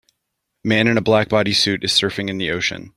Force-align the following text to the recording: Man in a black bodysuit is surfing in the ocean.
Man 0.63 0.87
in 0.87 0.97
a 0.97 1.01
black 1.01 1.27
bodysuit 1.29 1.83
is 1.83 1.91
surfing 1.91 2.27
in 2.27 2.39
the 2.39 2.49
ocean. 2.49 2.89